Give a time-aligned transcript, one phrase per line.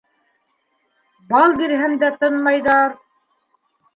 [1.33, 2.99] Бал бирһәм дә тынмайҙыр...